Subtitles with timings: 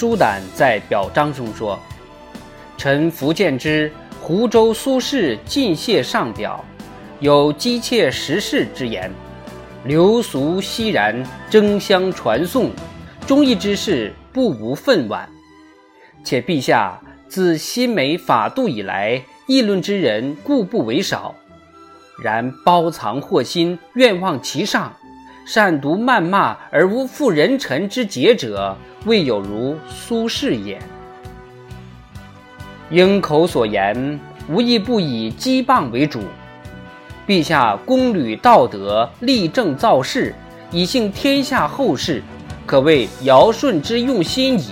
[0.00, 1.78] 舒胆在表彰中说
[2.78, 6.64] ：“臣福建之湖州苏轼进谢上表，
[7.18, 9.12] 有机切时事之言，
[9.84, 12.70] 流俗熙然，争相传颂，
[13.26, 15.20] 忠义之士不无愤惋。
[16.24, 16.98] 且陛下
[17.28, 21.34] 自新美法度以来，议论之人固不为少，
[22.24, 24.90] 然包藏祸心，愿望其上。”
[25.44, 30.78] 善读谩骂而无负人臣之节者，未有如苏轼也。
[32.90, 34.18] 应口所言，
[34.48, 36.22] 无一不以讥谤为主。
[37.26, 40.34] 陛下公履道德，立正造事，
[40.70, 42.22] 以幸天下后世，
[42.66, 44.70] 可谓尧舜之用心矣。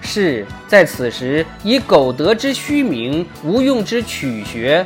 [0.00, 4.84] 是在此时以苟得之虚名，无用之曲学，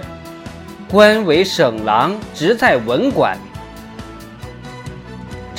[0.91, 3.39] 官为省郎，职在文馆。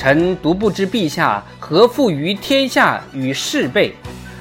[0.06, 3.92] 臣独不知陛下何负于天下与士辈，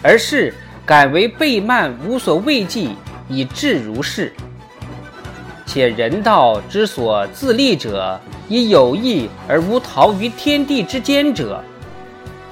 [0.03, 0.53] 而是
[0.85, 2.91] 敢为背慢无所畏忌，
[3.27, 4.31] 以至如是。
[5.65, 11.59] 且人道之所自立者，以有义而无逃于天地之间者，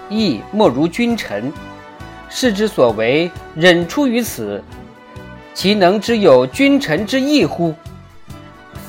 [0.09, 1.53] 亦莫如君臣。
[2.29, 4.59] 士之所为，忍出于此，
[5.53, 7.75] 其能之有君臣之义乎？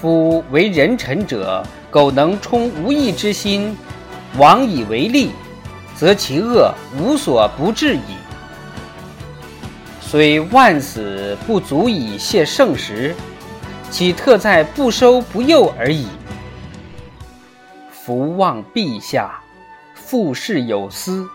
[0.01, 3.77] 夫为人臣者，苟能充无义之心。
[4.37, 5.31] 王以为利，
[5.95, 8.01] 则其恶无所不至矣。
[10.01, 13.15] 虽万死不足以谢圣时，
[13.91, 16.07] 岂特在不收不诱而已？
[17.91, 19.41] 福望陛下，
[19.95, 21.29] 复事有司。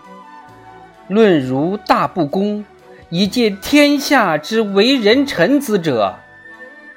[1.08, 2.64] 论如大不公，
[3.08, 6.14] 以借天下之为人臣子者，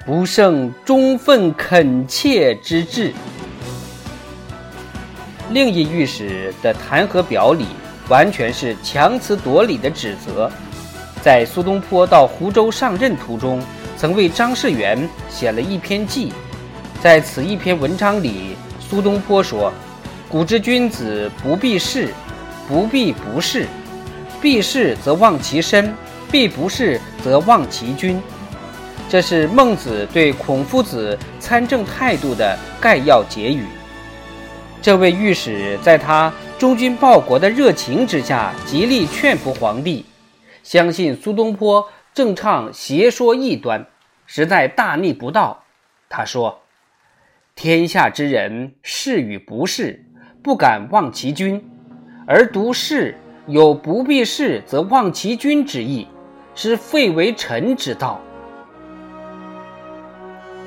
[0.04, 3.12] 不胜忠愤恳切之志。
[5.50, 7.66] 另一御史的弹劾表里，
[8.08, 10.50] 完全是强词夺理的指责。
[11.22, 13.62] 在苏东坡到湖州上任途中，
[13.96, 16.32] 曾为张士元写了一篇记。
[17.02, 19.72] 在此一篇文章里，苏东坡说
[20.28, 22.12] ：“古之君子不避事，
[22.66, 23.66] 不避不是；
[24.40, 25.94] 避事则忘其身，
[26.30, 28.20] 避不是则忘其君。”
[29.08, 33.66] 这是孟子对孔夫子参政态度的概要结语。
[34.84, 40.04] 这位御史在他忠君报国的热情之下，极力劝服皇帝，
[40.62, 43.86] 相信苏东坡正唱邪说异端，
[44.26, 45.64] 实在大逆不道。
[46.10, 46.60] 他说
[47.56, 50.04] ：“天下之人，是与不是，
[50.42, 51.62] 不敢忘其君；
[52.26, 53.16] 而独是
[53.46, 56.06] 有不必是则忘其君之意，
[56.54, 58.20] 是废为臣之道。”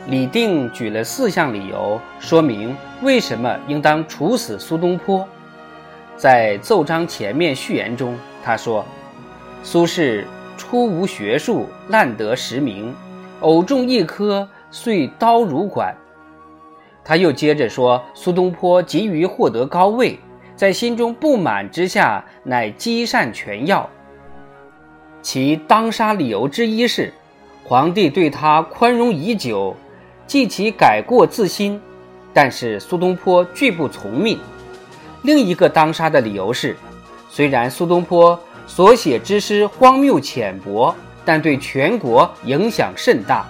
[0.08, 5.28] 李定举了四项理由，说明为什么应当处死苏东坡。
[6.16, 8.86] 在奏章前面序言中，他说
[9.64, 10.24] ：“苏轼
[10.56, 12.96] 初无学术，滥得实名，
[13.42, 15.94] 偶中一科，遂刀如管。”
[17.04, 20.18] 他又接着说：“苏东坡急于获得高位，
[20.56, 23.90] 在心中不满之下，乃积善全要。
[25.22, 27.14] 其当杀理由之一是，
[27.66, 29.76] 皇帝对他宽容已久。”
[30.28, 31.80] 记其改过自新，
[32.34, 34.38] 但是苏东坡拒不从命。
[35.22, 36.76] 另一个当杀的理由是，
[37.30, 40.94] 虽然苏东坡所写之诗荒谬浅薄，
[41.24, 43.46] 但对全国影响甚大。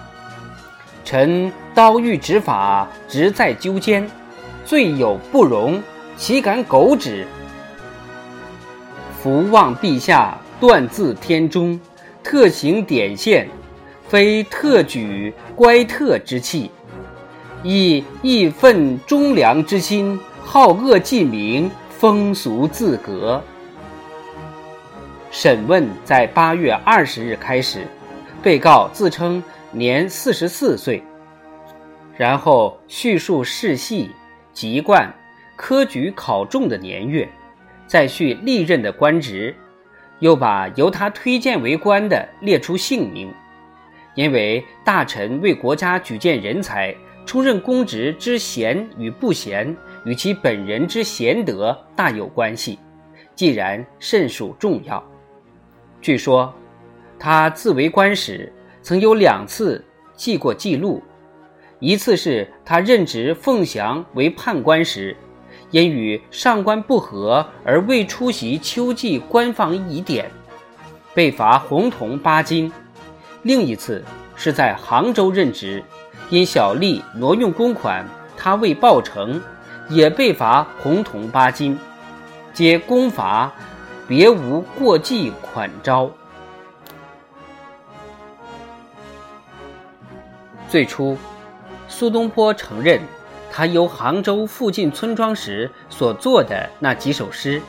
[1.04, 4.08] 臣刀欲执法，直在纠间，
[4.64, 5.82] 罪有不容，
[6.16, 7.26] 岂敢苟止？
[9.20, 11.80] 福望陛下断字天中，
[12.22, 13.48] 特行典献。
[14.08, 16.70] 非特举乖特之气，
[17.62, 23.42] 亦义愤忠良之心，好恶记名，风俗自革。
[25.30, 27.86] 审问在八月二十日开始，
[28.42, 29.42] 被告自称
[29.72, 31.02] 年四十四岁，
[32.16, 34.10] 然后叙述世系、
[34.54, 35.06] 籍贯、
[35.54, 37.28] 科举考中的年月，
[37.86, 39.54] 再叙历任的官职，
[40.20, 43.30] 又把由他推荐为官的列出姓名。
[44.18, 46.92] 因为大臣为国家举荐人才、
[47.24, 52.80] 出任公职之贤与不贤，与其本人之贤德大有关系，
[53.36, 55.00] 既然甚属重要。
[56.00, 56.52] 据说，
[57.16, 59.84] 他自为官时，曾有两次
[60.16, 61.00] 记过记录，
[61.78, 65.16] 一次是他任职凤翔为判官时，
[65.70, 70.28] 因与上官不和而未出席秋季官方仪典，
[71.14, 72.72] 被罚红铜八斤。
[73.42, 74.04] 另一次
[74.34, 75.82] 是在杭州任职，
[76.28, 78.04] 因小吏挪用公款，
[78.36, 79.40] 他未报成，
[79.88, 81.78] 也被罚红铜八斤，
[82.52, 83.52] 皆公罚
[84.08, 86.10] 别无过继款招。
[90.68, 91.16] 最初，
[91.86, 93.00] 苏东坡承认，
[93.50, 97.62] 他游杭州附近村庄时所作的那几首诗，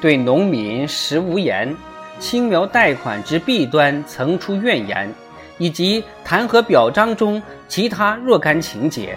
[0.00, 1.74] 对农民食无盐、
[2.18, 5.12] 轻描贷款之弊端层出怨言，
[5.58, 9.16] 以及弹劾表彰中其他若干情节。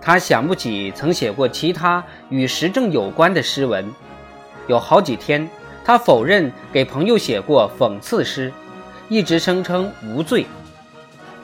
[0.00, 3.88] 他想不起曾写过其他与时政有关的诗文。
[4.66, 5.48] 有好几天，
[5.84, 8.52] 他否认给朋友写过讽刺诗，
[9.08, 10.44] 一直声称无罪。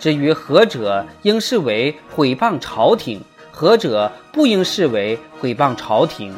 [0.01, 6.35] 至于何者应视为毁谤朝廷，何者不应视为毁谤朝廷，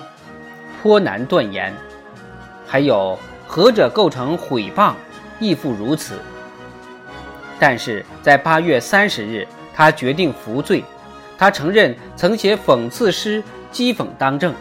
[0.82, 1.74] 颇难断言。
[2.66, 3.18] 还有
[3.52, 4.94] 何者构成毁谤，
[5.40, 6.20] 亦复如此。
[7.58, 9.44] 但是在八月三十日，
[9.74, 10.84] 他决定服罪。
[11.36, 13.42] 他承认曾写讽刺诗
[13.72, 14.54] 讥讽当政，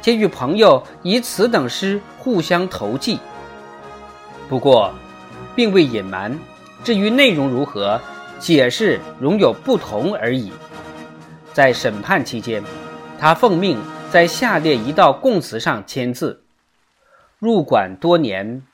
[0.00, 3.18] 且与朋友以此等诗互相投寄。
[4.48, 4.94] 不过，
[5.56, 6.38] 并未隐瞒。
[6.84, 8.00] 至于内容如何，
[8.38, 10.52] 解释仍有不同而已。
[11.52, 12.62] 在审判期间，
[13.18, 13.76] 他奉命
[14.12, 16.40] 在下列一道供词上签字
[17.40, 18.64] ：“入馆多年，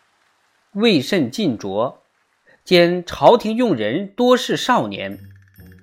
[0.72, 2.00] 未甚尽着，
[2.64, 5.18] 兼朝廷用人多是少年，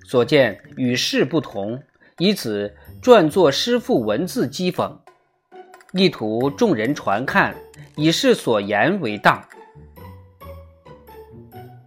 [0.04, 1.80] 所见与世不同，
[2.18, 4.98] 以此撰作诗赋文字讥讽，
[5.92, 7.54] 意图众人传看，
[7.94, 9.40] 以示所言为当。”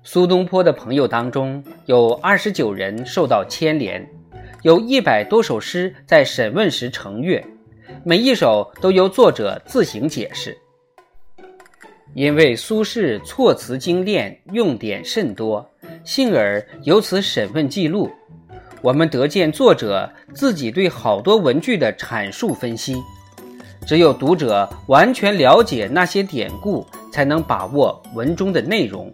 [0.01, 4.09] 苏东坡的朋友当中有二十九人受到牵连，
[4.61, 7.45] 有一百多首诗在审问时成阅，
[8.05, 10.57] 每一首都由作者自行解释。
[12.15, 15.69] 因为苏轼措辞精炼，用典甚多，
[16.05, 18.09] 幸而有此审问记录，
[18.81, 22.95] 我们得见作者自己对好多文句的阐述分析。
[23.85, 29.11] 只有读者完全了解那些典故，才能把握文中的内容。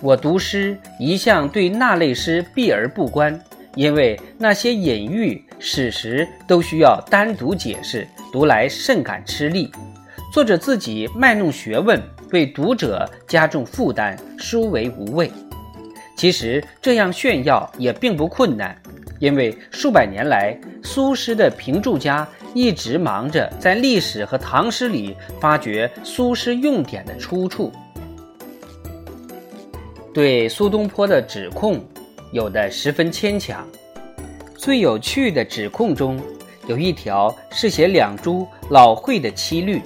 [0.00, 3.40] 我读诗一向对那类诗避而不观，
[3.76, 9.70] 因为那些隐喻、史实都需要单独解释，读来甚感吃力。
[10.32, 15.30] 作者自己卖弄学问，为读者加重负担，殊为无味。
[16.16, 18.74] 其实这样炫耀也并不困难，
[19.18, 27.70] 因为数百年来，苏诗的评注家一直忙着在历史和唐诗里发掘苏诗用典的出处。
[30.14, 31.78] 对苏东坡的指控，
[32.30, 33.68] 有的十分牵强。
[34.56, 36.18] 最有趣的指控中，
[36.66, 39.82] 有一条是写两株老桧的七律。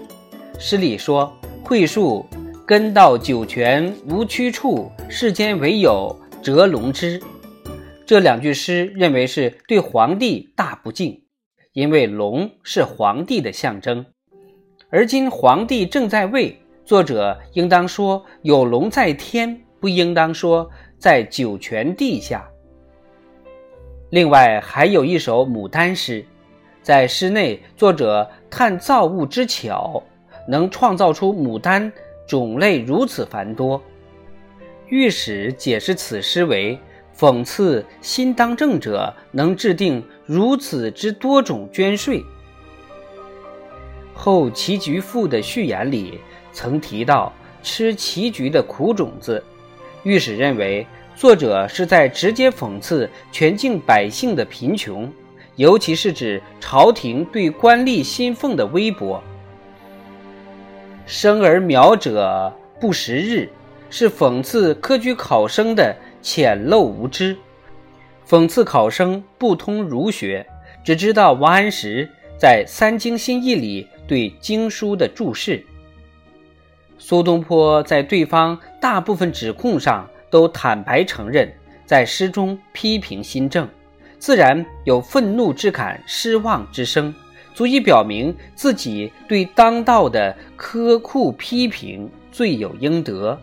[0.59, 1.33] 诗里说
[1.63, 2.27] ：“桧树
[2.67, 7.21] 根到九泉无曲处，世间唯有折龙枝。”
[8.07, 11.23] 这两句诗认为是对皇帝大不敬，
[11.73, 14.07] 因为龙是皇帝的象征。
[14.89, 19.63] 而今皇帝正在位，作者应当说有龙在天。
[19.79, 20.69] 不应当说
[20.99, 22.49] 在九泉地下。
[24.09, 26.25] 另外还有一首牡丹诗，
[26.81, 30.03] 在诗内作者叹造物之巧，
[30.47, 31.93] 能创造出牡丹
[32.27, 33.81] 种类如此繁多。
[34.89, 36.79] 御史解释此诗为
[37.17, 42.25] 讽刺新当政者能制定如此之多种捐税。
[44.15, 46.21] 后棋局赋的序言里
[46.53, 49.43] 曾提到吃棋局的苦种子。
[50.05, 50.87] 御史认为，
[51.17, 55.13] 作者是在直接讽刺全境百姓的贫穷，
[55.57, 59.23] 尤其是指朝廷对官吏薪俸的微薄。
[61.07, 63.49] 生而苗者不识日，
[63.91, 67.37] 是讽刺科举考生的浅陋无知，
[68.29, 70.45] 讽刺考生不通儒学，
[70.85, 75.65] 只知道王安石在《三经新义》里对经书的注释。
[76.99, 81.49] 苏东坡在对方大部分指控上都坦白承认，
[81.85, 83.69] 在诗中批评新政，
[84.19, 87.15] 自然有愤怒之感、失望之声，
[87.57, 93.41] 足以表明自己对当道的苛酷批评罪有应得。